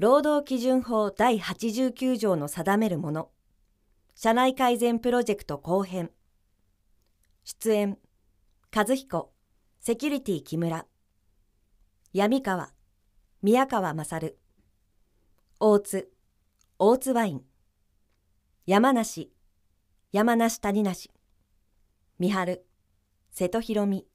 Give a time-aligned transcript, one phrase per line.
[0.00, 3.28] 労働基準法第89条の定めるもの。
[4.14, 6.10] 社内改善プロジェクト後編。
[7.44, 7.98] 出演
[8.74, 9.30] 和彦
[9.78, 10.86] セキュリティ木村。
[12.14, 12.70] 闇川
[13.42, 14.38] 宮川勝。
[15.58, 16.08] 大津
[16.78, 17.42] 大津ワイン。
[18.64, 19.30] 山梨
[20.12, 21.10] 山梨谷梨。
[22.18, 22.64] 三春
[23.32, 24.06] 瀬戸広美。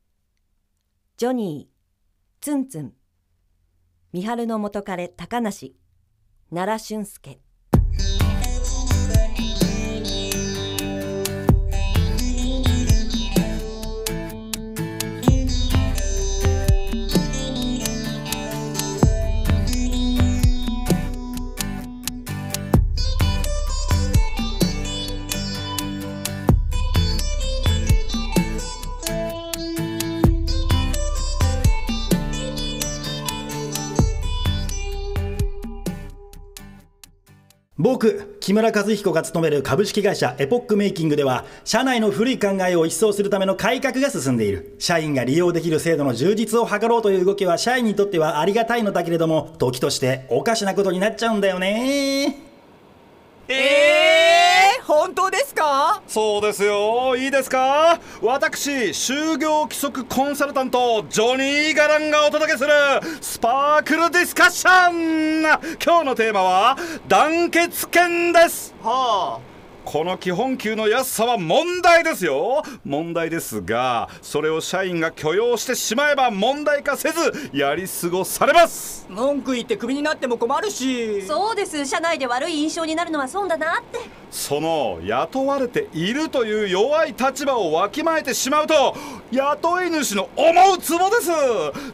[1.17, 2.93] ジョニーツンツン。
[4.15, 5.75] 三春の元彼高梨。
[6.49, 7.41] 奈良俊介。
[37.85, 44.73] 僕木村和彦が勤める株式会社エポックメイキングでは社内の古い考えを一掃するための改革が進んでいる。
[44.79, 52.39] 社員が利用できる制度の充実を図ろうという動きは社員にとってはありがたいのだけれども時としておかしなことになっちゃうんだよね
[53.49, 54.44] ええー、
[54.87, 56.03] 本当ですか？
[56.07, 57.15] そうですよ。
[57.15, 57.99] いいですか？
[58.21, 62.71] 私就業規則コンサルタントジョニー・ガランがお届けする
[63.19, 65.41] スパークルディスカッション。
[65.83, 68.75] 今日のテーマは団結権です。
[68.83, 69.54] はあ
[69.85, 72.63] この基本給の安さは問題ですよ。
[72.83, 79.05] 問題ですがそれを社員が許容してしまえば問題化せずやり過ごされます。
[79.09, 81.21] 文句言ってクビになっても困るし。
[81.21, 81.85] そうです。
[81.85, 83.99] 社内で悪い印象になるのは損だなって。
[84.31, 88.95] その雇われているという弱い立場をわきまえてしまうと
[89.31, 91.31] 雇い主の思うツボです。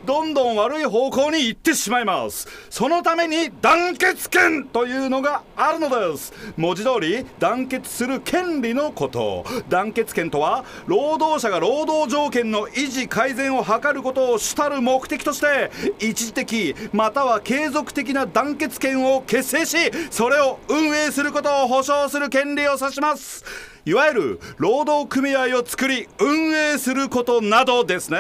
[0.06, 2.48] どんどん悪い方向に行ってしまいます。
[2.70, 6.34] そのために団結権というのがあるのです。
[6.58, 9.46] 文字通り団結する権利のこと。
[9.70, 19.78] 団結権とは労働者が労働条件の維持改善を図ることを主たる目的として一時的または継続的な団結権を結成し
[20.10, 23.71] それを運営することを保障する権利を指します。
[23.84, 28.20] いわゆる労働組合を作り運営することなどですね。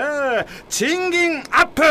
[0.69, 1.83] 賃金アップ。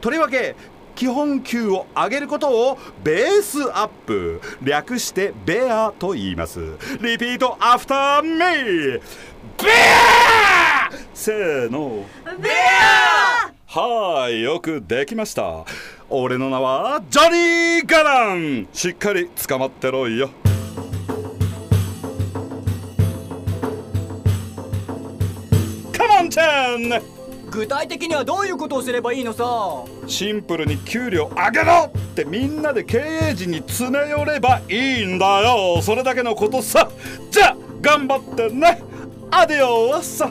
[0.00, 0.56] とりわけ
[0.96, 4.40] 基本給を上げることをベースアップ。
[4.62, 6.60] 略してベアと言います。
[7.00, 9.00] リピートアフターメイベ
[9.68, 12.04] アせーの。
[12.40, 15.64] ベアはいよくできました。
[16.10, 18.66] 俺の名はジョニー・ガラン。
[18.72, 20.30] しっかり捕まってろよ。
[26.32, 26.88] ちゃん。
[27.50, 29.44] 具体的にはどういうことをすればいいのさ？
[30.06, 32.98] シンプルに給料上げろってみんなで経
[33.30, 35.82] 営陣に詰め寄ればいいんだよ。
[35.82, 36.90] それだけのことさ。
[37.30, 38.82] じゃあ頑張ってね。
[39.30, 40.30] アディオーサ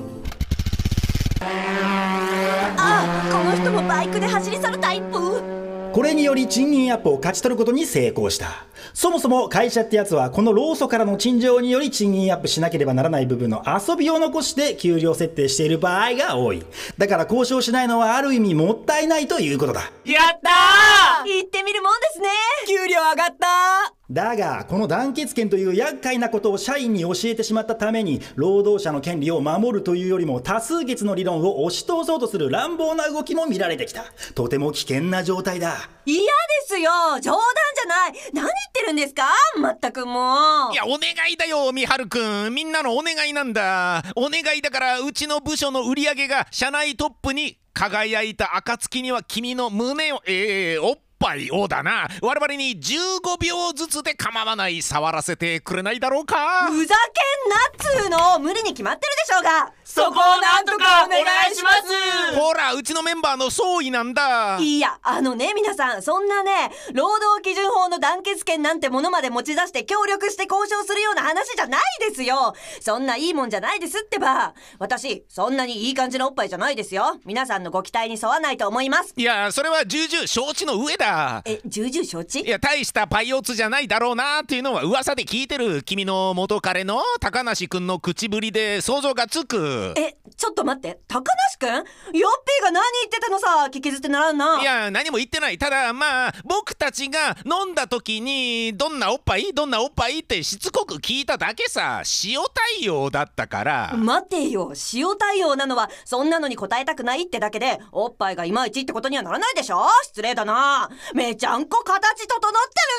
[2.77, 5.50] あこの人もバイクで走り去るタイプ？
[5.93, 8.65] これにより賃金アップを勝ち取ることに成功した。
[8.93, 16.63] そもそも会社ってやつはこの労組からの陳情により賃金アップしなければならない部分の遊びを残して給料設定している場合が多い。
[16.97, 19.81] だから交渉しないのはある意味もったいないということだ。
[20.05, 22.29] やった行ってみるもんですね。
[22.65, 34.03] ー給料上がっただがこの団結権という厄介なことを社員に教えてしまったために労働者の権利を守るというよりも多数決の理論を押し通そうとする乱暴な動きも見られてきた。
[34.35, 35.89] とても危険な状態だ。
[36.05, 36.27] 嫌で
[36.67, 36.91] すよ。
[37.21, 37.41] 冗談
[37.75, 38.13] じゃない。
[38.33, 39.23] 何言ってるんですか？
[39.57, 40.73] まったくもう。
[40.73, 42.53] いやお願いだよみはるくん。
[42.53, 44.03] みんなのお願いなんだ。
[44.17, 52.07] お願いだからうちの部署の売り上げが社内トップに輝いた暁には君の胸をええおっぱいをだな。
[52.21, 56.67] 我々に15秒ずつで構わない触らせてくれないだろうか。
[56.67, 58.39] ふざけんなっつーの。
[58.39, 59.71] 無理に決まってるでしょうが。
[59.83, 61.21] そこをなんとかお願
[61.51, 62.35] いします。
[62.35, 64.57] ほらうちのメンバーの総意なんだ。
[64.59, 72.55] いやあのね皆さんそんなね労働基準法の団結権なんてものまで持ち出して協力して交渉するような話じゃないですよ。
[72.79, 74.53] そんないいもんじゃないですってば。
[74.79, 77.19] 私そんなにいい感じのおっぱいじゃないですよ。
[77.25, 79.13] 皆さんのご期待に沿わないと思います。
[79.17, 81.10] いやそれは重々承知の上だ
[81.45, 82.41] え重々承知？
[82.41, 89.93] いや大したパイオツじゃないだろうなっていうのは噂で聞いてる君の元彼の高梨くんの口ぶりで想像がつく。
[89.97, 90.99] えちょっと待って。
[91.07, 95.57] 高梨くんヨッピーが何言ってたのさ聞き捨てならんないや何も言ってない。
[95.57, 99.53] ただまあ僕たちが飲んだ時にどんなおっぱい？
[99.53, 100.19] どんなおっぱい？
[100.19, 102.03] ってしつこく聞いただけさ。
[102.23, 102.39] 塩
[102.79, 103.93] 対応だったから。
[103.95, 104.73] 待てよ。
[104.93, 109.85] 塩対応なのはそんなのに答えたくないってだけでおっぱいがいまいちってことにはならないでしょ？
[110.03, 112.37] 失礼だなめちゃんこ形整って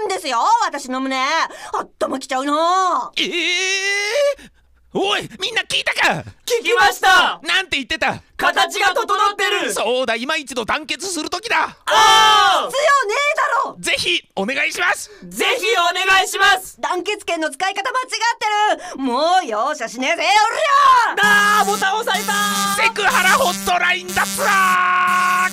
[0.00, 1.16] るんですよ私の胸。
[1.16, 1.49] あ
[1.82, 3.10] ったまきちゃうな。
[3.16, 4.52] ええー？
[4.94, 6.22] おいみんな聞いたか？
[6.44, 7.40] 聞きました。
[7.43, 8.20] なんて言ってた？
[8.37, 9.72] 形が整ってる。
[9.72, 11.78] そうだ今一度団結する時だ。
[11.87, 13.76] あ必要ねえだろ。
[13.81, 15.10] ぜひお願いします。
[15.25, 16.78] ーぜひお願いします。
[16.78, 18.08] 団結権の使い方間違っ
[18.90, 19.02] てる。
[19.02, 20.26] もう容赦しねえぜお
[21.16, 22.34] りゃあーボタン押された。
[22.82, 25.49] セクハラホットラインだつら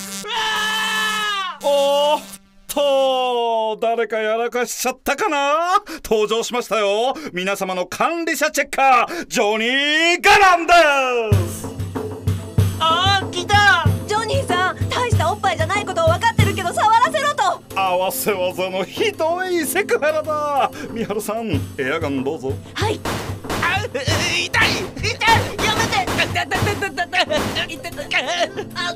[1.62, 1.66] ー！
[1.66, 2.20] おー。
[2.20, 2.39] っ
[2.70, 5.82] と誰かやらかしちゃったかな？
[6.04, 7.14] 登場しましたよ。
[7.32, 10.72] 皆様の管理者チェッカージョニー・ガランで
[11.48, 11.66] す。
[12.78, 13.84] あー来た！
[14.06, 17.60] ジョニーさん大したおっぱいじゃないことを分かってるけど触らせろと！
[17.74, 20.70] 合わせ技のひどいセクハラだ。
[20.92, 22.52] 三春さんエアガンどうぞ。
[22.74, 23.00] はい。
[23.62, 24.04] あ痛い！
[24.46, 24.60] 痛い！
[25.66, 26.06] やめて！
[26.34, 26.56] だだだ
[26.88, 27.90] だだだ痛い！
[28.74, 28.94] あ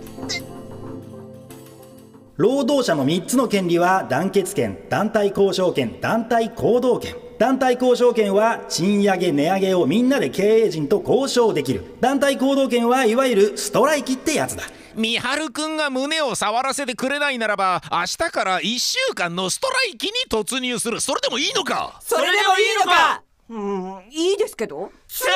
[2.36, 7.14] 労働者の3つの権利は団結権団体交渉権団体行動権。
[7.38, 11.96] 団体交渉権は賃上げ値上げをみんなで経営陣と交渉できる。
[12.00, 14.64] 団体行動権はいわゆるストライキってやつだ。
[14.96, 21.00] 三春くんが胸を触らせてくれないならば明日から1週間のストライキに突入する。
[21.00, 22.00] それでもいいのか？
[22.02, 23.22] それでもいいのか？
[23.48, 24.90] うんいいですけど？
[25.06, 25.26] さ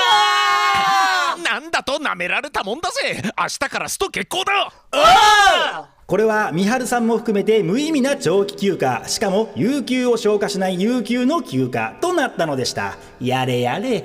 [1.37, 1.37] あ！
[1.45, 3.23] なんだと舐められたもんだぜ。
[3.39, 4.73] 明日からスト決行だ。
[4.91, 9.07] あこれは三春さんも含めて無意味な長期休暇。
[9.07, 11.99] しかも有給を消化しない有給の休暇。
[12.01, 12.97] となったのでした。
[13.21, 13.89] やれやれ。
[13.89, 14.03] いやー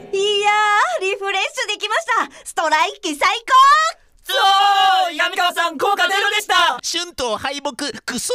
[1.02, 2.46] リフレッシュできました。
[2.46, 3.30] ストライキ最
[4.26, 4.34] そ
[5.12, 6.56] う闇川さん効果出るでした。
[6.84, 8.34] 春闘敗北クソ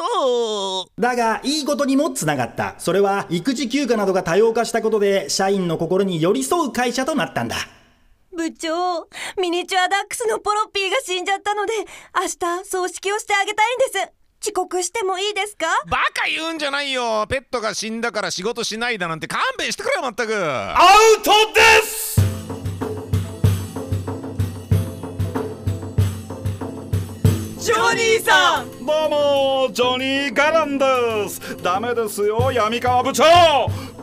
[0.97, 1.03] ー。
[1.03, 2.75] だがいいことにもつながった。
[2.79, 7.57] それは育児休暇などが多様化したことで社員の心に寄り添う会社となったんだ。
[7.57, 7.78] 高
[8.39, 11.73] 部長ミニチュアダックスのポロッピーが死んじゃったので
[12.15, 14.13] 明日葬式をしてあげたいんです。
[14.41, 15.67] 遅刻してもいいですか？
[15.91, 17.27] バカ言うんじゃないよ。
[17.29, 20.33] ペットが死んだから仕事しないだなんて勘弁してくれよまったく。
[20.33, 20.77] ア
[21.19, 22.21] ウトです！
[27.59, 28.87] ジョニーさん！
[28.87, 31.57] どうもジョニー・ガランです。
[31.61, 33.25] ダメですよ闇川部長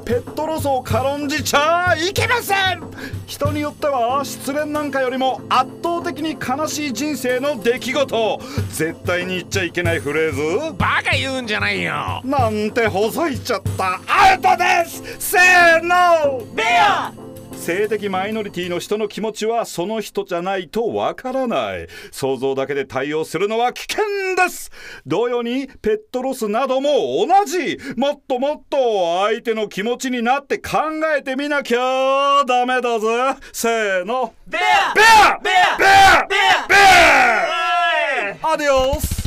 [0.05, 2.83] ペットロスを軽んじちゃいけません。
[3.25, 8.39] 人によっては失恋なんかよりも圧倒的に悲しい人生の出来事。
[8.69, 10.73] 絶対に言っちゃいけないフレーズ。
[10.77, 12.21] バカ言うんじゃないよ。
[12.23, 13.99] なんてほざいちゃった。
[14.07, 15.31] アウトです。
[15.31, 16.45] せーの。
[16.53, 17.11] ベア
[17.65, 21.87] 性的マイノリティの人の気持ちはその人じゃないとわからない。
[22.11, 24.69] 想像だけで対応するのは危険です。
[25.07, 27.79] 同様にペットロスなども同じ。
[27.97, 30.77] もっともっと相手の気持ちになって考
[31.17, 33.07] えてみなきゃダメだぜ。
[33.51, 34.35] せーの。
[34.45, 36.75] ベアベアベアベアベアベ
[38.43, 39.25] アアディオス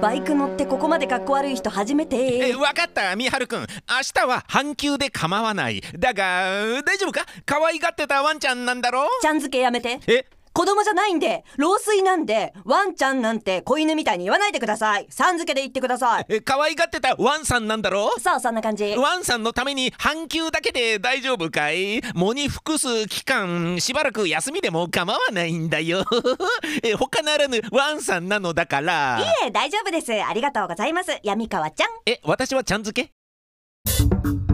[0.00, 2.50] バイク乗ってここまでかっこ悪い人初めて。
[2.50, 3.66] え分かった三春くん明
[4.14, 5.80] 日は半休で構わない。
[5.98, 7.26] だが大丈夫か？
[7.44, 9.98] 可愛がってたワンちゃんなんだろちゃん付けやめて。
[10.06, 10.24] え？
[10.58, 15.06] 子供じゃないんで老衰なんでワンちゃんなんて子犬みたいに言わないでください。
[15.08, 16.26] さん付けで言ってください。
[16.28, 18.10] え可愛がってたワンさんなんだろ？
[18.18, 18.92] そうそんな感じ。
[18.96, 22.00] ワンさんのために半休だけで大丈夫かい？
[22.16, 26.04] 喪に服す期間しばらく休みでも構わないんだよ。
[26.82, 29.20] え他ならぬワンさんなのだから。
[29.20, 30.12] いえ大丈夫です。
[30.12, 31.16] ありがとうございます。
[31.22, 31.88] 闇川ちゃん。
[32.04, 34.47] え私はちゃん付け？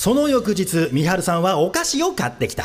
[0.00, 2.64] その翌日三春さんはお菓子を買ってきた。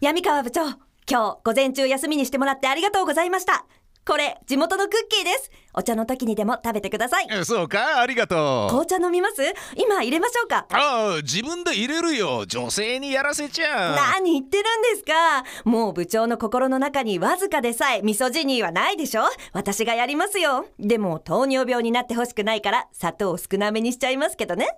[0.00, 0.66] 闇川部長
[1.10, 3.66] 今日午前中休みにしてもらってありがとうございました。
[4.06, 5.50] これ地元のクッキーです。
[5.74, 7.26] お茶の時にでも食べてください。
[7.28, 8.00] えそうか？
[8.00, 8.68] ありがとう。
[8.68, 9.42] 紅茶飲みます？
[9.76, 10.64] 今入れましょうか？
[10.70, 12.46] ああ自分で入れるよ。
[12.46, 15.42] 女性にやらせちゃ何言ってるんですか？
[15.68, 19.22] もう部長の心の中にわずかでさえミソジニーはないでしょ？
[19.52, 20.66] 私がやりますよ。
[20.78, 24.68] でも糖尿病になってほしくないから砂糖を少なめにしちゃいますけどね。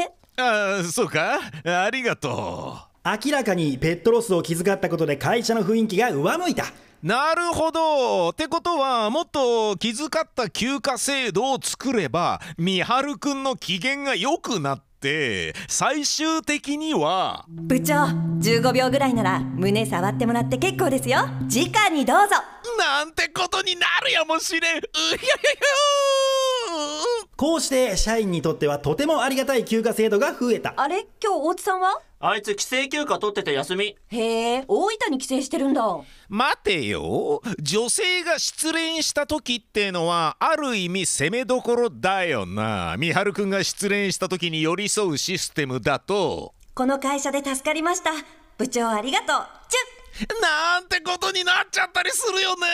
[0.38, 1.38] ああそうか？
[1.66, 6.64] ありがと明らかにペットロスを気遣ったことで会社の雰囲気が上向いた。
[6.64, 6.66] う
[7.02, 8.30] なるほど。
[8.30, 17.94] ってことはもっと気遣った休暇制度を作れば三春くんの機嫌が良くなっって最終的には部長
[18.40, 21.20] 15秒ぐらいなら胸触ってもらって結構ですよ。
[21.48, 22.34] 直にどうぞ。
[22.78, 24.78] なんてことになるやもしれん。
[24.78, 26.27] うひゃひゃひゃ
[27.38, 30.74] こうして社員にとってはとてもありがたい休暇制度が増えた。
[30.76, 31.06] あれ？
[31.22, 32.00] 今日大津さんは？
[32.18, 33.96] あいつ帰省休暇取ってて休み。
[34.08, 35.84] へえ大分に帰省してるんだ。
[36.28, 37.40] 待てよ。
[37.60, 42.96] 女性が失恋した時ってのはある意味攻めどころだよな。
[42.98, 46.54] 美晴くんが失恋した時に寄り添うシステムだと。
[46.74, 48.10] この会社で助かりました。
[48.56, 49.26] 部長ありがとう。
[49.68, 50.42] チュッ。
[50.42, 52.66] なんてことになっちゃったりするよね。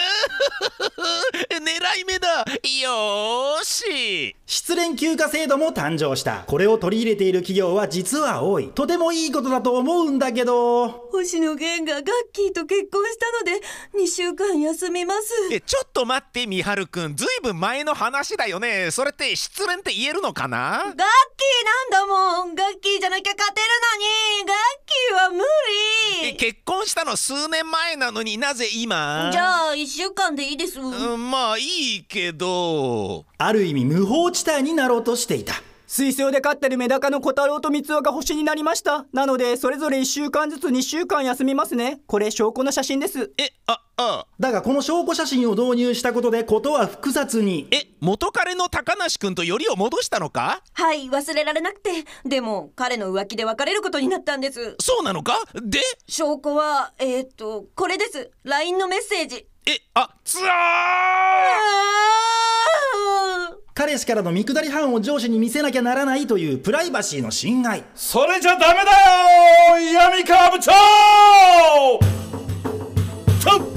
[1.52, 2.38] 狙い目だ。
[2.38, 2.44] よ。
[2.46, 6.44] ーし失恋休暇制度も誕生した。
[6.46, 8.68] これを取り入れている企業は実は多い。
[8.68, 10.88] とてもいいことだと思うんだけど。
[11.10, 13.66] 星野源がガッキーと結婚したので
[13.98, 15.32] 2週間休みます。
[15.52, 18.90] えちょっと待って美晴くんずいぶん前の話だよね。
[18.90, 20.82] それって失恋って言えるのかな？
[20.84, 21.04] ガッキーな
[21.84, 22.54] んだもん。
[22.54, 23.66] ガッキーじゃなきゃ勝てる
[23.96, 24.46] のに。
[24.46, 24.56] ガッ
[24.86, 25.44] キーは無
[26.26, 29.30] え理結婚したの数年前なのになぜ今？
[29.32, 30.78] じゃあ1週間でいいです。
[30.80, 31.62] うんまあい
[31.96, 33.24] いけど。
[33.38, 35.54] ある意味無法地帯になろうとしていた。
[35.86, 39.06] 水晶で飼ってるメダカの小太郎と三つ葉が星になりました。
[39.12, 42.00] なのでそれぞれ1週間ずつ2週間休みますね。
[42.06, 43.32] これ証拠の写真です。
[43.38, 47.68] えああだがこの証拠写真を導入したことでことは複雑に。
[47.70, 50.62] え元彼の高梨くんとよりを戻したのか？
[50.72, 51.90] はい忘れられなくて。
[52.24, 54.76] でも彼の浮気で別れることになったんです。
[54.80, 55.38] そうなのか？
[55.62, 55.78] で？
[56.08, 58.30] 証拠はえー、っとこれです。
[58.42, 59.46] LINE のメッセージ。
[59.66, 60.50] えあつああ
[63.84, 67.84] 彼氏からの見下り犯を上司に見せなきゃならないというプライバシーの侵害。
[67.94, 68.90] それじゃダメだ
[69.78, 70.72] よ闇川部長。
[73.38, 73.74] ちょっ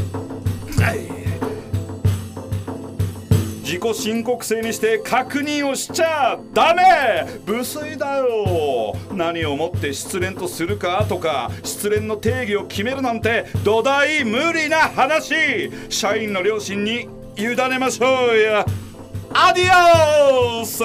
[3.63, 7.27] 自己申告制にして確認をしちゃダメ。
[7.45, 8.95] 無粋だよ。
[9.11, 15.69] 何をもって失恋とするかとか失恋の定義を決めるなんて土台無理な話。
[15.89, 18.65] 社員の良心に委ねましょうや
[19.33, 20.83] アディオス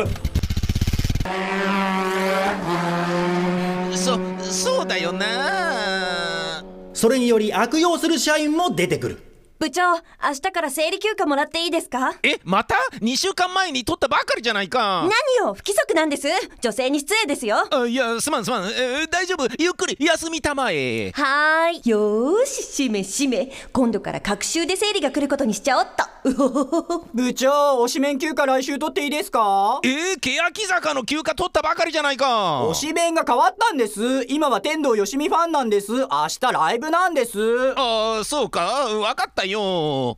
[3.97, 6.65] そそうだよな。
[6.93, 9.32] それにより悪用する社員も出てくる
[9.63, 10.01] 部長明
[10.35, 12.15] 日から生理休暇もらっていいですか？
[12.25, 15.03] えまた？2週間前に取ったばかりじゃないか。
[15.39, 16.27] 何よ不規則なんです。
[16.61, 17.59] 女性に失礼ですよ。
[17.71, 19.47] あいやすまんすまん、えー大丈夫。
[19.63, 21.13] ゆっくり休みたまえ。
[21.13, 21.89] はーい。
[21.89, 23.53] よーししめしめ。
[23.73, 26.03] 今度から隔週で生理が来ることにしちゃおっと。
[27.15, 29.79] 部長推しメン休暇来週取っていいですか？
[29.85, 32.65] えー、欅坂の休暇取ったばかりじゃないか。
[32.69, 34.25] 推しメンが変わったんです。
[34.29, 35.93] 今は天童よしみファンなんです。
[35.93, 36.07] 明
[36.41, 37.39] 日ライブなんです。
[37.77, 38.63] ああそうか。
[38.65, 39.45] わかった。
[39.52, 39.52] よ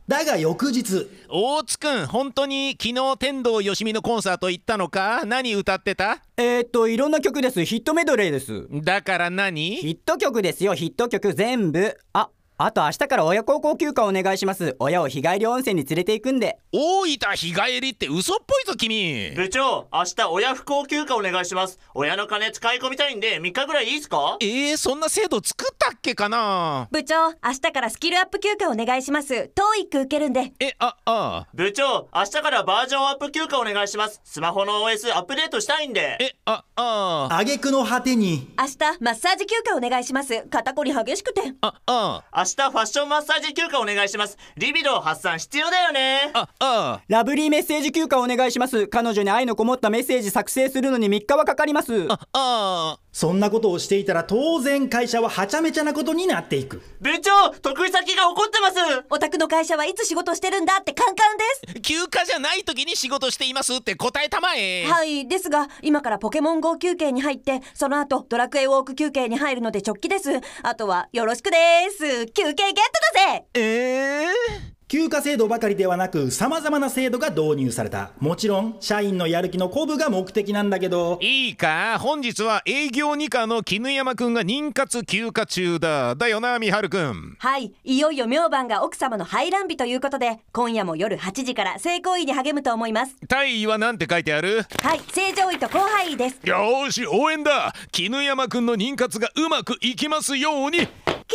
[0.07, 1.07] だが翌日。
[1.29, 5.23] 大津くん本当に昨日天童よしみのコンサート行ったのか？
[5.25, 6.21] 何歌ってた？
[6.37, 7.63] えー、っといろんな曲です。
[7.65, 8.67] ヒットメドレーです。
[8.83, 9.75] だから何？
[9.77, 10.73] ヒット曲ですよ。
[10.75, 11.97] ヒット曲全部。
[12.13, 14.77] ああと明日から親孝行休暇お願いします。
[14.79, 16.57] 親を日帰り温泉に連れて行くんで。
[16.71, 19.33] 大分日帰りって嘘っぽいぞ君。
[19.35, 21.79] 部長明日親不幸休暇お願いします。
[21.93, 24.37] 親の金使い込みたいんで3日ぐらいいいですか？
[24.39, 26.87] えー、そんな制度作ったっけかな？
[26.91, 29.33] 部長明日からスキルアップ休暇お願いします。
[29.33, 30.53] TOEIC 受けるんで。
[30.61, 31.47] えああ。
[31.53, 34.21] 部長明日からバージョンアップ休暇お願いします。
[34.23, 36.17] スマホの OS アップデートしたいんで。
[36.21, 37.27] えああ。
[37.31, 38.47] 挙句の果てに。
[38.57, 40.45] 明日マッサージ休暇お願いします。
[40.49, 41.41] 肩こり激しくて。
[41.59, 42.23] ああ。
[42.33, 44.37] 明日ファッションマッサージ休暇お願いします。
[44.57, 46.31] リビドー発散必要だよね。
[46.33, 48.87] ああラブリーメッセージ休暇お願いします。
[48.87, 52.07] 彼女に愛のこもったメッセージ作成するのに3日はかかります。
[52.09, 56.81] ああそんなことをしていたら当然会社ははちゃめちゃなことになっていく。
[56.99, 59.05] 部長得意先が怒ってます。
[59.09, 61.81] お宅の会社はいつ仕事してるんだってカンカンです。
[61.81, 64.83] 休暇じゃない時に仕事していますって答えたまえ。
[64.83, 65.29] はい。
[65.29, 70.29] ですが今からポケモン GO 休憩に入ってその後ドラクエウォーク休憩に入るので直帰です。
[70.63, 71.57] あとはよろしくで
[71.97, 72.25] す。
[72.33, 72.83] 休憩ゲット
[73.15, 73.45] だぜ。
[73.53, 74.74] えー？
[74.87, 78.11] 休暇制度ばかりではなく様々な制度が導入された。
[78.19, 81.17] もちろん社員のやる気の鼓舞が目的なんだけど。
[81.23, 81.97] いいか？
[81.99, 86.13] 本日は営業二課の絹山くんが妊活休暇中だ。
[86.13, 87.35] だよな美晴くん。
[87.39, 87.73] はい。
[87.83, 93.15] いよいよ明晩が奥様の排卵日ということで今夜も夜8時から性行為に励むと思います。
[93.27, 94.65] 大尉は何て書いてある？
[94.83, 94.99] はい。
[95.11, 96.39] 正常位と広範囲です。
[96.43, 97.73] よーし応援だ。
[97.91, 100.87] 絹山くんの妊活がうまくいきますように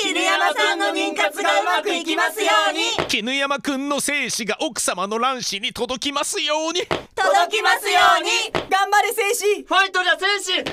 [0.02, 3.06] 桐山さんの妊活がうまくいきますように。
[3.06, 6.80] 絹山くんの精子が奥様の卵子に届きますように。
[7.14, 8.30] 届きますように。
[8.70, 10.64] 頑張れ戦士ファイトじゃ戦士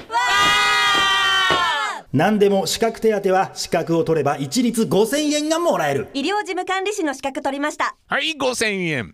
[2.14, 6.08] 何でも資格手当は資格を取れば一律5000円がもらえる。
[6.14, 7.98] 医療事務管理士の資格取りました。
[8.08, 9.12] はい5000円。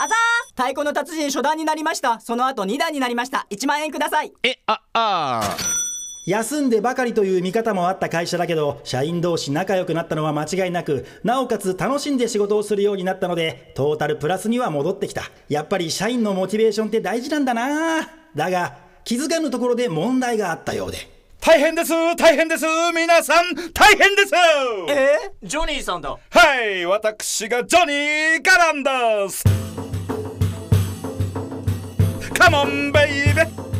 [0.00, 0.14] あざ
[0.56, 2.18] 太鼓の達人初段になりました。
[2.20, 3.46] その後2段になりました。
[3.50, 4.32] 1万円ください。
[4.42, 5.56] えああ
[6.26, 15.22] 休んでばかりという見方もあった会社だけど社員同士仲良くなったのは間違いなくなおかつ楽しんで仕事をするようになったのでトータルプラスには戻ってきた。
[15.48, 18.06] やっぱり社員のモチベーションって大事なんだな。
[18.36, 20.98] だが気づかぬところで問題があったようで。
[21.40, 22.66] 大変です大変です。
[22.94, 24.32] 皆さん大変です。
[24.90, 25.32] え？
[25.42, 26.10] ジョニーさんだ。
[26.10, 26.18] は
[26.62, 29.42] い私がジョニー・ガランです。
[32.38, 33.79] カモンベイベえ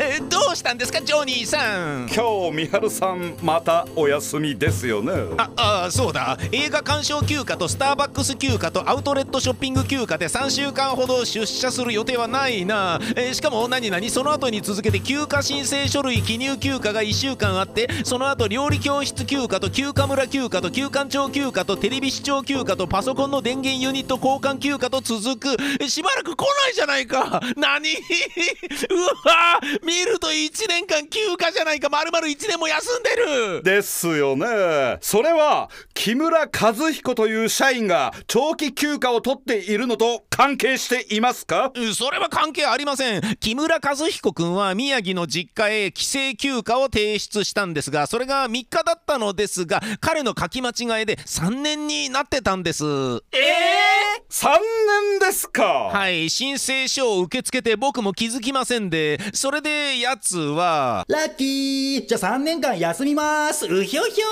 [0.30, 1.58] どうしたんですかジョニーさ
[2.04, 2.08] ん？
[2.08, 5.12] 今日みはるさんまたお休みですよね。
[5.36, 6.38] ああそうだ。
[6.52, 25.56] 映画鑑賞休暇とスターバックス休暇とアウトレットショッピング休暇で3週間ほど出社する予定はないな、えーしかも何々その後に続けて休暇申請書類記入休暇が1週間あってその後料理教室休暇と休暇村休暇と休館長休暇とテレビ視聴休暇とパソコンの電源ユニット交換休暇と続く。
[25.80, 27.40] えしばらく来ないじゃないか。
[27.56, 27.90] 何？
[28.90, 33.10] うわ見ると1年間休暇じゃないか丸々1年も休んで
[33.56, 33.62] る。
[33.64, 34.98] ですよね。
[35.00, 41.72] それは木村和彦という社員が長期休暇を取っているのと関係していますか？
[41.74, 43.20] うんそれは関係ありません。
[43.40, 52.84] 木村和彦君は宮城の実家へ帰省休暇を提出したんですがそれが3日だったのですが彼の書き間違いで3年になってたんです。
[52.84, 53.22] 3
[54.30, 62.06] 年ですか、はい申請書を受け付けて僕も気づきませんでそれでやつはラッキー。
[62.06, 63.66] じゃあ3年間休みます。
[63.66, 64.26] うひょひょ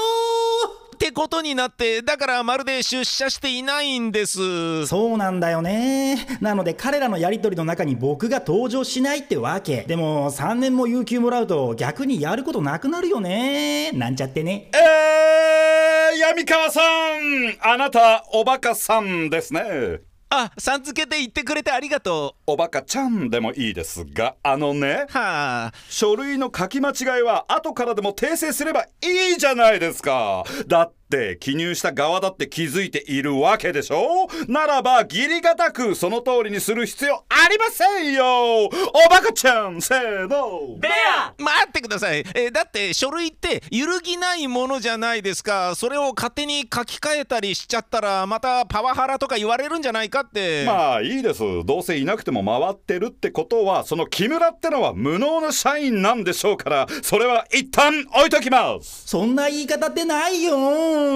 [0.95, 4.87] ってことになってだからまるで出社していないんです。
[4.87, 6.27] そうなんだよね。
[6.41, 9.85] なので彼らのやり取りの中に僕が登場しないってわけ。
[9.87, 13.93] でも3年も有給もらうと逆にやることなくなるよね。
[13.93, 14.71] なんちゃってね。
[14.75, 17.57] えー、闇川さん。
[17.61, 20.01] あなたおバカさんですね
[20.31, 25.73] あさん付けて言ってくれてありがとおバカちゃんでもいいですがあのねうはあ。
[25.89, 30.45] 書類の書き間違いは後からでも訂正すればいいじゃないですか。
[30.67, 34.29] だって記入した側だって気づいているわけでしょ？
[34.47, 38.67] ならば義理がたくその通りにする必要ありませんよ！
[38.67, 38.71] お
[39.11, 40.77] バカちゃんせーの！
[40.79, 41.35] ベア！
[41.39, 45.75] 待ってください、えーだって書類って揺るぎないものじゃないですか。
[45.75, 50.65] それを勝手に書き換えたりしちゃったらまたパワハラとか言われるんじゃないかって。
[50.67, 51.41] まあいいです。
[51.65, 59.07] どうせいなくても回ってるってことはその木村ってのは無能な社員なんでしょうからそれは一旦置いときます。
[59.07, 60.57] そんな言い方ってないよ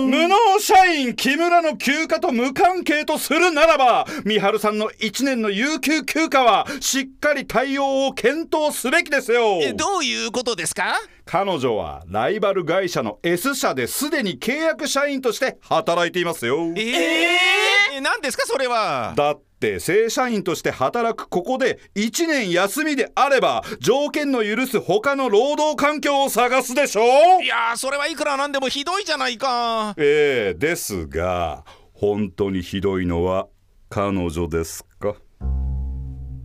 [0.06, 27.02] 無能社員木村の休暇と無関係とするならば三春さんの1年の有給休暇はしっかり対応を検討すべきですよえどういうことですか彼女はライバル会社の S 社ですでに契約社員として働いていますよえー、え何ですかそれはだって正社員として働くここで1年休みであれば条件の許す他の労働環境を探すでしょ
[27.42, 29.94] いやーそれはいくらなんでもひどいじゃないか。
[29.96, 33.46] ええですが本当にひどいのは
[33.88, 35.14] 彼女ですか？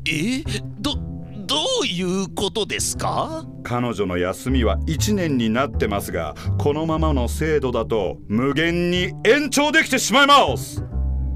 [0.07, 0.43] え？
[0.79, 0.95] ど
[1.47, 3.45] どういうことですか？
[3.63, 10.83] 彼女の休みは1年になってますがこのままの制度だと無限に延長できてしまいます。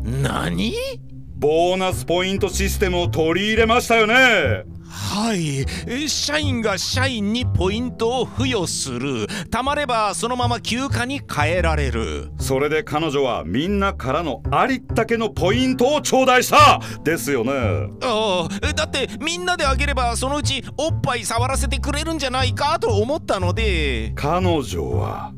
[0.03, 0.73] 何？
[1.41, 4.63] ボーナスポイントシステムを取り入れましたよね。
[4.91, 5.65] はい。
[5.87, 9.25] え社員が社員にポイントを付与する。
[9.49, 12.29] たまればそのまま休暇に変えられる。
[12.39, 16.79] それで彼女はみんなからのありったけのポイントを頂戴した。
[17.03, 17.51] ですよね。
[18.03, 18.73] ああ。
[18.73, 24.11] だってみんなであげればそのうちおっぱい触らせてくれるんじゃないかと思ったので。
[24.13, 25.33] 彼女は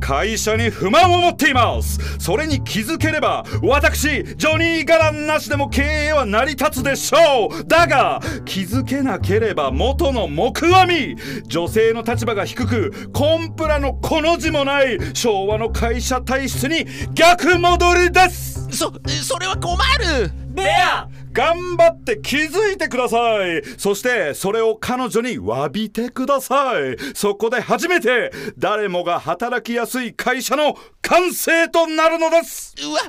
[0.00, 1.98] 会社に不満を持っています。
[2.18, 7.64] それに気づければ私ジョニー・ガランなしでも経営は成り立つでしょう。
[7.66, 18.68] だが気づけなければ元の木阿弥女性の立場が低くコンプラのこの字もない昭和の会社体質に逆戻りです。
[18.70, 20.49] そそれは困る。
[20.50, 21.08] ベア！
[21.32, 23.62] 頑張って気づいてください。
[23.78, 26.96] そしてそれを彼女に詫びてください。
[27.14, 32.74] そこで初めて誰もが働きやすい会社の完成となるのです。
[32.82, 33.02] うわわ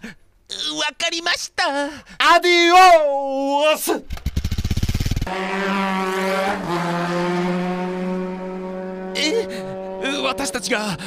[0.98, 1.64] かりました。
[1.66, 4.04] アディオース！
[9.16, 9.48] え
[10.24, 10.98] 私たちが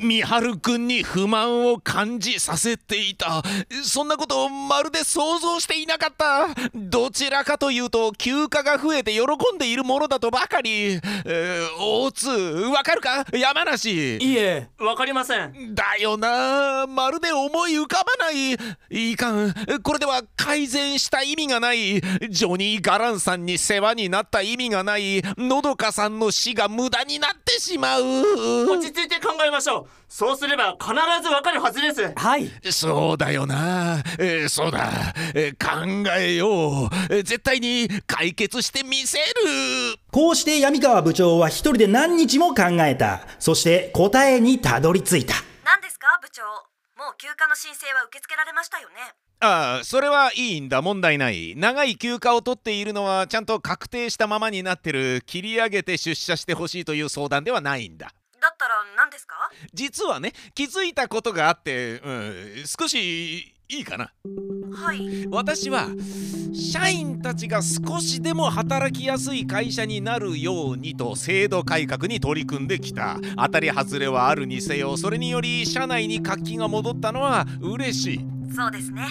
[0.00, 3.42] 三春くんに不満を感じさせていた。
[3.84, 6.48] そんなことをまるで想像していなかった。
[6.74, 9.22] どちらかというと休暇が増えて喜
[9.54, 13.24] んでいるものだとばかり、えー、大津わかるか？
[13.32, 14.16] 山梨。
[14.18, 14.68] いえ。
[14.78, 15.74] わかりません。
[15.74, 16.86] だよな。
[16.86, 19.54] まるで思い浮かばないいかん。
[19.82, 22.00] これでは改善した意味がない。
[22.30, 25.22] ジョニー・ガランさんに世話になった意味がない。
[25.36, 28.02] のどかさんの死が無駄になってしまう。
[28.70, 32.12] 落ち着いて考えましょうそうすれば必ずわかるはずです。
[32.16, 32.50] はい。
[32.72, 39.24] そうだよな、えーそうだ、えー考えよう、えー絶対に解決してみせる。
[40.10, 43.20] こうして闇川部長は一人で何日も考えた。
[43.38, 45.34] そして答えにたどり着いた。
[45.64, 46.42] 何ですか部長？
[46.96, 48.94] もう休暇の申請は受け付けられましたよね。
[49.42, 50.82] ああそれはいいんだ。
[50.82, 51.54] 問題ない。
[51.56, 55.22] 長い休暇を取っているのはちゃんと確定したままになってる。
[55.24, 59.50] 切り上げて出社してほしいという相談ではないんだだったら何ですか？
[59.72, 62.34] 実はね気づいたことがあって、うん、
[62.66, 64.12] 少しいいかな。
[64.72, 65.26] はい。
[65.30, 65.86] 私は
[66.52, 73.18] 社員たちが少しでも働きやすい会社になるようにと制度改革に取り組んできた。
[73.36, 78.20] 当たり外れはあるにせよそれにより社内に活気が戻ったのは嬉しい。
[78.54, 79.06] そうですね。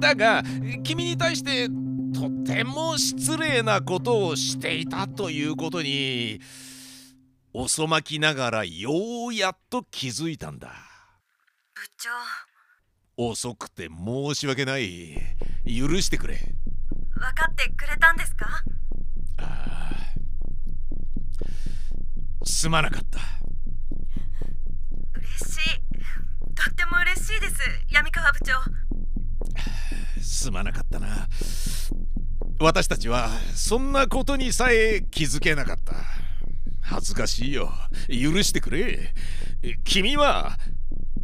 [0.00, 0.42] だが
[0.82, 1.68] 君に対して
[2.12, 6.40] とても失礼なことをしていたということに
[7.54, 10.68] 遅まきながらようやっと気づいたんだ。
[11.74, 12.10] 部長。
[13.16, 15.18] 遅くて申し訳ない。
[15.66, 16.38] 許してくれ。
[17.14, 18.64] 分かってくれたんですか？
[22.44, 23.18] すまなかった。
[25.14, 25.80] 嬉しい。
[26.54, 27.54] とっても嬉しいです
[27.90, 28.54] 闇川部長。
[30.22, 31.28] すまなかったな。
[32.58, 35.94] 私たちはそんなことにさえ気づけなかった
[36.82, 37.72] 恥ずかしいよ。
[38.08, 39.14] 許してくれ。
[39.84, 40.58] 君は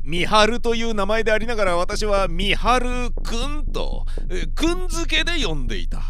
[0.02, 4.06] ミハルという名前でありながら私はミハルくんと
[4.54, 6.00] くんづけで呼んでいた。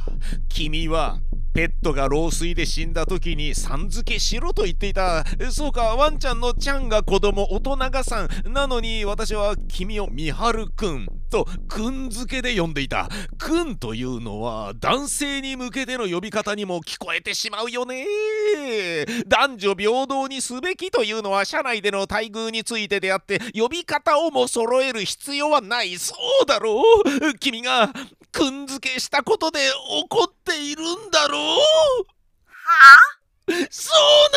[0.48, 1.18] 君は
[1.52, 5.24] ペットが老衰で死んだ時にさん付けしろと言っていた。
[5.50, 8.52] そうかワンちゃんのちゃんが子供大人がさん。
[8.52, 13.08] なのに私は君をミハルくんとくんづけで呼んでいた。
[13.36, 18.06] くんというのは男性に向けての呼び方にも聞こえてしまうよね。
[19.26, 25.96] 男女平等にすべきというのは社内での待遇についてであって呼び方をも揃える必要はない。
[25.96, 27.34] そうだろう。
[27.38, 27.92] 君が
[28.32, 29.60] くんづけしたことで
[30.02, 31.58] 怒っているんだろう。
[32.50, 33.18] は
[33.70, 33.92] そ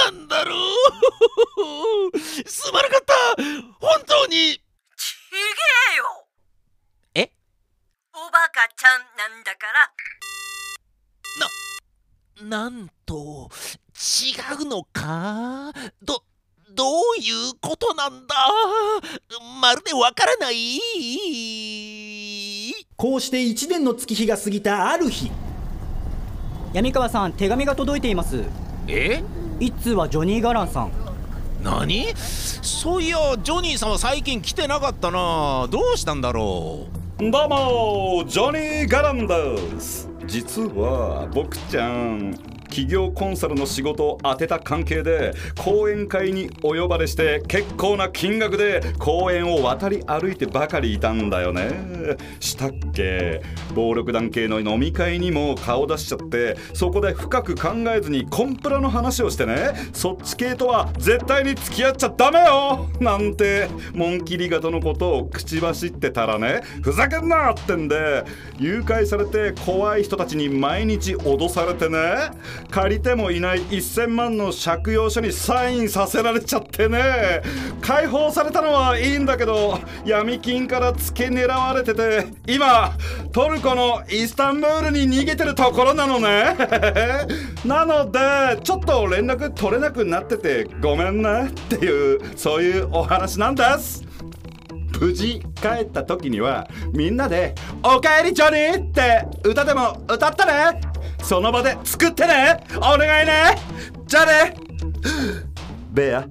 [0.09, 0.55] うなんだろ
[2.13, 2.19] う。
[2.19, 3.13] すまなかった。
[3.79, 4.61] 本当に。
[4.97, 6.03] ちげえよ。
[6.27, 6.30] え
[8.23, 9.89] おバカちゃんなんだから。
[12.47, 13.49] なんと
[13.95, 15.73] 違うのか？
[16.03, 16.23] ど
[16.71, 16.83] ど
[17.17, 18.35] ういうことなんだ？
[19.59, 20.79] まるでわからない？
[22.95, 25.31] こうして一年の月日が過ぎたある日。
[26.73, 28.43] 闇川さん手紙が届いています。
[28.87, 29.23] え？
[29.59, 30.91] 一通はジョニー・ガランさん。
[31.63, 32.13] 何？
[32.15, 35.67] そういやジョニーさんは最近来てなかったな。
[35.71, 37.00] どうしたんだろう？
[37.29, 42.35] どうもジョニー・ガランです実は僕ちゃん
[42.71, 51.69] 企業コンサルの仕事を当てた関係で講演会にお呼ばれして結構な金額で公園を渡り歩いてばかりいたんだよね。
[52.39, 53.41] したっけ？
[53.75, 62.89] 暴力団系の飲み会にも顔出しちゃってそこで深く考えずにコンプラの話をしてねそっち系とは絶対に付き合っちゃダメよ！
[63.01, 68.23] なんて紋切り型のことを口走ってたらねふざけんなってんで
[68.57, 71.99] 誘拐されて怖い人たちに毎日脅されてね
[72.69, 77.41] 借りてもいない1000万の借用書にサインさせられちゃってね。
[77.81, 82.95] 解放されたのはいいんだけど闇金から付け狙われてて今
[83.31, 86.55] トルコのイスタンブールに逃げてるところなのね。
[87.65, 88.19] なので
[88.63, 94.03] ちょっと連絡取れなくなっててごめんねっていうそういうお話なんです。
[94.99, 100.90] 無事帰った時にはみんなで「おかえりジョニー!」って歌でも歌ったね。
[101.23, 102.63] その場で作ってね。
[102.77, 103.55] お願いね。
[104.05, 104.53] じゃあね。
[105.91, 106.25] ベア。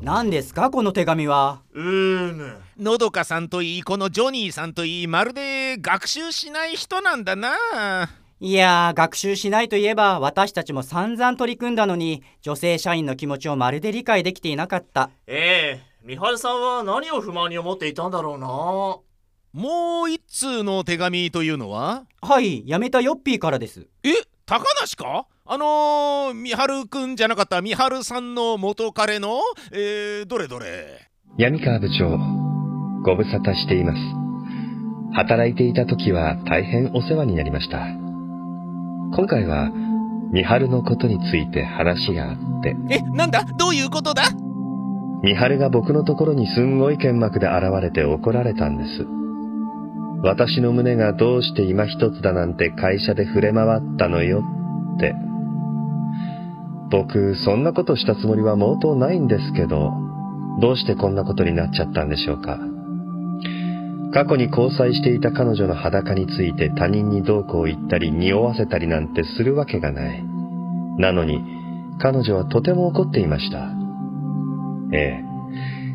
[0.00, 1.60] 何ですかこの手紙は？
[1.74, 7.50] うーむのどかさんといいこのジョニーさんといいまるで学習しない人なんだな。
[8.40, 15.10] いやー学習しないといえば私たちも散々取り組んだのに女性社員の気持ちをまるで理解できていなかった。
[15.26, 15.90] ええ。
[16.02, 19.00] 三春さんは何を不満に思っていたんだろうな
[19.52, 22.04] もう一通の手紙というのは？
[22.22, 23.88] はい辞めたヨッピーからです。
[24.04, 24.10] え
[24.46, 25.26] 高梨か？
[25.44, 29.40] あのー、三春くんじゃなかった三春さんの元彼の？
[29.72, 31.10] えー、どれどれ？
[31.36, 32.10] 闇川部長、
[33.02, 33.98] ご無沙汰しています。
[35.16, 37.78] 働いていた時は大変お世話になりました。
[39.16, 39.72] 今回は、
[40.32, 43.42] 三春のことについて話があって、えなんだ？
[43.58, 44.22] どういうことだ？
[45.24, 49.06] 三春が僕のところにすんごい剣幕で現れて怒られたんです。
[50.22, 54.42] 私の胸がどうして今一つだなんて会社で触れ回ったのよ
[54.96, 55.14] って。
[56.90, 59.92] 僕、そんなことしたつもりは毛頭ないんですけど、
[60.60, 62.58] どうしてこんなことになっちゃったんでしょうか。
[64.12, 70.24] 過去に交際していた彼女の裸について他人にどうこう言ったり匂わせたりなんてするわけがない。
[70.98, 71.40] なのに、
[71.98, 73.68] 彼女はとても怒っていました。
[74.92, 75.29] ええ。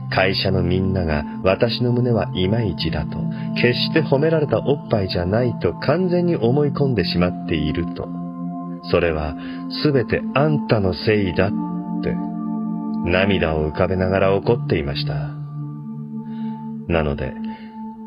[0.10, 3.18] 会社のみんなが私の胸はいまいちだと、
[3.56, 8.08] 決して褒められたおっぱいじゃないと完全に思い込んでしまっていると。
[8.92, 9.36] それは
[9.84, 11.50] すべてあんたのせいだっ
[12.04, 12.16] て、
[13.10, 15.14] 涙を浮かべながら怒っていました。
[16.88, 17.34] なので、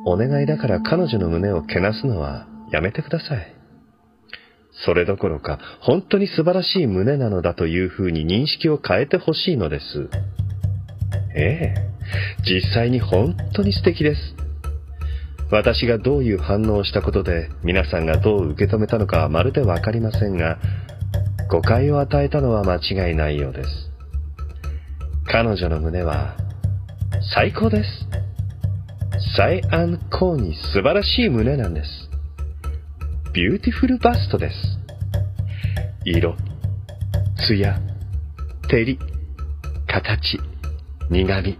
[0.04, 3.54] お願いだから彼女の胸をけなすのはやめてください。
[4.84, 10.08] それどころか、本当に素晴らしい胸なのだというふうに認識を変えてほしいのです。
[11.40, 11.74] ええ、
[12.44, 14.20] 実際に本当に素敵です。
[15.50, 20.58] 私がどういう反応をしたことで皆さんがどう受け止めたのかはまるでわかりませんが、
[21.48, 22.76] 誤解を与えたのは間
[23.08, 23.68] 違いないようです。
[25.26, 26.36] 彼女の胸は
[27.34, 27.88] 最高です。
[29.36, 32.10] 最安高に素晴らしい胸なんです。
[33.32, 34.54] ビューティフルバストです。
[36.04, 36.34] 色、
[37.46, 37.80] 艶、
[38.68, 38.98] 照り、
[39.86, 40.40] 形、
[41.10, 41.58] 苦味、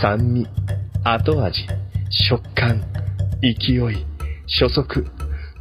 [0.00, 0.46] 酸味、
[1.04, 1.66] 後味、
[2.10, 2.82] 食感、
[3.42, 4.06] 勢い、
[4.58, 5.06] 初速、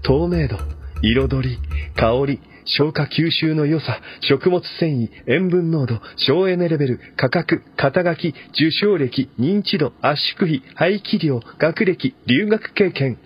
[0.04, 0.58] 透明度、
[1.02, 1.58] 彩り、
[1.96, 13.18] 香り、消化吸収の良さ、食物繊維、塩分濃度、省エネレベル、価格、肩書き、受賞歴、認知度、圧縮比、排気量、学歴、留学経験。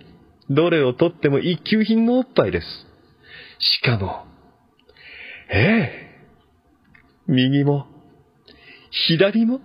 [0.50, 2.66] どれをとっても一級品のおっぱいです。
[3.60, 4.26] しかも、
[5.50, 6.08] ええ、
[7.28, 7.86] 右も、
[8.90, 9.60] 左も、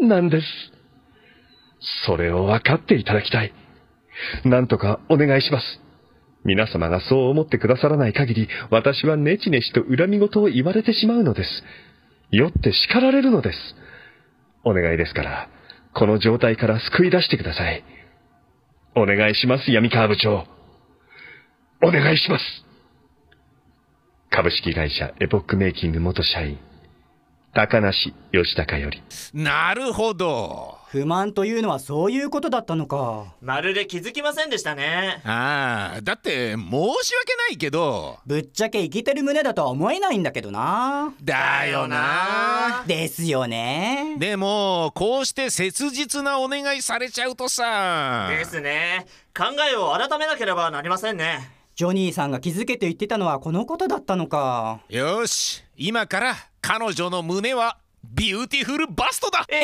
[0.00, 0.46] なんです。
[2.06, 3.52] それを分かっていただきたい。
[4.44, 5.80] なんとかお願いします。
[6.44, 11.50] 皆様がそう思ってくださらない限り、私はネチネチと恨み事を言われてしまうのです。
[12.30, 13.58] 酔って叱られるのです。
[14.64, 15.48] お願いですから、
[15.94, 17.84] この状態から救い出してください。
[18.96, 20.46] お願いします、闇川部長。
[21.82, 22.44] お願いします。
[24.30, 26.58] 株式会社エポックメイキング元社員、
[27.54, 29.00] 高梨義孝より。
[29.32, 30.76] なるほど。
[30.88, 33.34] 不満というのはそういうことだったのか。
[33.40, 35.20] まるで気づきませんでしたね。
[35.24, 36.60] ああだって申
[37.02, 38.18] し訳ないけど。
[38.26, 41.14] ぶっちゃけイケてる胸だとは思えないんだけどな。
[41.22, 42.82] だよな。
[42.88, 44.16] ですよね。
[44.18, 48.26] でもこうして切実なお願いされちゃうとさ。
[48.30, 49.06] ですね。
[49.32, 51.52] 考えを改めなければなりませんね。
[51.76, 54.80] ジョニーさんが気づけと言ってたのはこのことだったのか。
[54.88, 59.44] よし今から彼女の胸はビューティフルバストだ。
[59.50, 59.60] ええ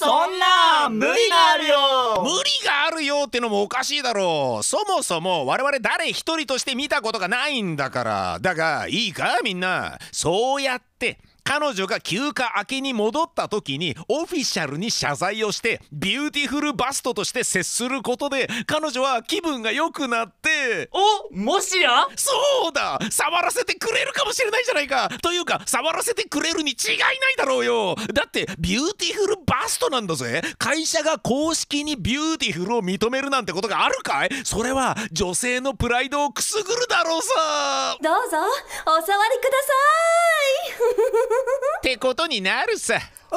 [0.00, 2.22] ー、そんな無理があるよ。
[2.22, 4.62] 無理があるよってのもおかしいだろう。
[4.62, 8.38] そもそも我々誰一人として見たことがないんだから。
[8.40, 9.98] だがいいかみんな。
[10.12, 20.88] そうやって彼女が休暇明けに戻った時にオフィシャルに謝罪をしてビューティフルバストとして接することで彼女は気分が良くなって
[21.30, 22.06] お、もしや？
[22.16, 22.32] そ
[22.70, 22.98] うだ！
[23.10, 25.10] 触らせてくれるかもしれないじゃないか！
[25.20, 27.94] というか触らせてくれるに違いないだろうよ！
[28.14, 30.40] だってビューティフルバストなんだぜ！
[30.56, 34.30] 会社が公式にビューティフルを認めるなんてことがあるかい？
[34.44, 37.98] それは女性のプライドをくすぐるだろうさ！
[38.00, 38.38] どうぞ
[38.86, 39.72] お触りくださ
[40.63, 40.63] い
[41.78, 42.98] ってことになるさ。
[43.30, 43.36] お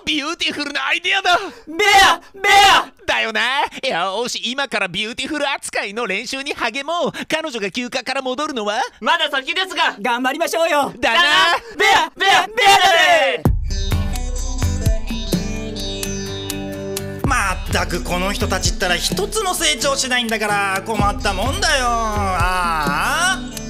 [0.00, 1.36] おビューティフルなアイデアだ。
[1.66, 2.86] ベアベア！
[3.04, 3.62] だよな。
[3.82, 7.12] よし今からビューティフル扱いの練習に励もう。
[7.28, 8.80] 彼女が休暇から戻るのは？
[9.00, 10.92] まだ先ですが頑張りましょうよ。
[10.98, 11.20] だな。
[11.76, 13.42] ベアベアベアだね！
[17.24, 21.86] まったくこの人たちったら一つも成長しないんだから困ったもんだよ。
[21.88, 23.65] ああ